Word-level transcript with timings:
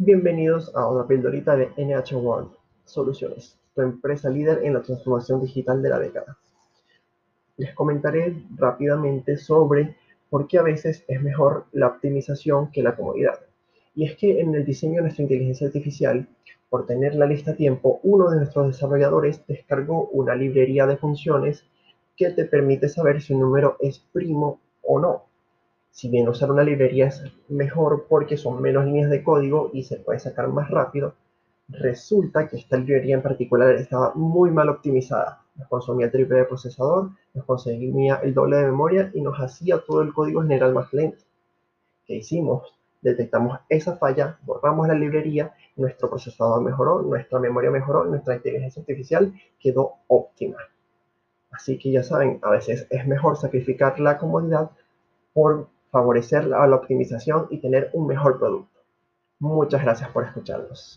Bienvenidos 0.00 0.72
a 0.76 0.86
otra 0.86 1.08
pildorita 1.08 1.56
de 1.56 1.72
NH 1.76 2.14
World 2.14 2.52
Soluciones, 2.84 3.58
tu 3.74 3.82
empresa 3.82 4.30
líder 4.30 4.60
en 4.62 4.74
la 4.74 4.82
transformación 4.82 5.40
digital 5.40 5.82
de 5.82 5.88
la 5.88 5.98
década. 5.98 6.38
Les 7.56 7.74
comentaré 7.74 8.44
rápidamente 8.54 9.36
sobre 9.36 9.96
por 10.30 10.46
qué 10.46 10.58
a 10.58 10.62
veces 10.62 11.04
es 11.08 11.20
mejor 11.20 11.66
la 11.72 11.88
optimización 11.88 12.70
que 12.70 12.84
la 12.84 12.94
comodidad. 12.94 13.40
Y 13.96 14.04
es 14.04 14.14
que 14.14 14.38
en 14.38 14.54
el 14.54 14.64
diseño 14.64 14.98
de 14.98 15.02
nuestra 15.02 15.24
inteligencia 15.24 15.66
artificial, 15.66 16.28
por 16.70 16.86
tener 16.86 17.16
la 17.16 17.26
lista 17.26 17.50
a 17.50 17.56
tiempo, 17.56 17.98
uno 18.04 18.30
de 18.30 18.36
nuestros 18.36 18.68
desarrolladores 18.68 19.44
descargó 19.48 20.06
una 20.10 20.36
librería 20.36 20.86
de 20.86 20.96
funciones 20.96 21.64
que 22.16 22.30
te 22.30 22.44
permite 22.44 22.88
saber 22.88 23.20
si 23.20 23.34
un 23.34 23.40
número 23.40 23.76
es 23.80 23.98
primo 23.98 24.60
o 24.80 25.00
no 25.00 25.27
si 25.90 26.08
bien 26.08 26.28
usar 26.28 26.50
una 26.50 26.62
librería 26.62 27.06
es 27.06 27.24
mejor 27.48 28.06
porque 28.08 28.36
son 28.36 28.62
menos 28.62 28.84
líneas 28.84 29.10
de 29.10 29.22
código 29.22 29.70
y 29.72 29.82
se 29.82 29.96
puede 29.96 30.18
sacar 30.18 30.48
más 30.48 30.70
rápido, 30.70 31.14
resulta 31.68 32.48
que 32.48 32.56
esta 32.56 32.76
librería 32.76 33.16
en 33.16 33.22
particular 33.22 33.74
estaba 33.74 34.12
muy 34.14 34.50
mal 34.50 34.68
optimizada. 34.68 35.42
Nos 35.56 35.68
consumía 35.68 36.10
triple 36.10 36.38
de 36.38 36.44
procesador, 36.44 37.10
nos 37.34 37.44
consumía 37.44 38.20
el 38.22 38.32
doble 38.32 38.58
de 38.58 38.66
memoria 38.66 39.10
y 39.12 39.20
nos 39.20 39.36
hacía 39.38 39.78
todo 39.84 40.02
el 40.02 40.12
código 40.12 40.42
general 40.42 40.72
más 40.72 40.92
lento. 40.92 41.24
¿Qué 42.06 42.16
hicimos? 42.16 42.74
Detectamos 43.00 43.60
esa 43.68 43.96
falla, 43.96 44.38
borramos 44.42 44.88
la 44.88 44.94
librería, 44.94 45.52
nuestro 45.76 46.08
procesador 46.08 46.62
mejoró, 46.62 47.02
nuestra 47.02 47.38
memoria 47.38 47.70
mejoró, 47.70 48.04
nuestra 48.04 48.36
inteligencia 48.36 48.80
artificial 48.80 49.32
quedó 49.60 49.94
óptima. 50.08 50.56
Así 51.50 51.78
que 51.78 51.92
ya 51.92 52.02
saben, 52.02 52.38
a 52.42 52.50
veces 52.50 52.86
es 52.90 53.06
mejor 53.06 53.36
sacrificar 53.36 53.98
la 54.00 54.18
comodidad 54.18 54.70
por 55.32 55.68
favorecer 55.90 56.46
la, 56.46 56.64
optimización 56.74 57.46
y 57.50 57.58
tener 57.58 57.90
un 57.92 58.06
mejor 58.06 58.38
producto. 58.38 58.80
Muchas 59.40 59.82
gracias 59.82 60.10
por 60.10 60.24
escucharnos. 60.24 60.96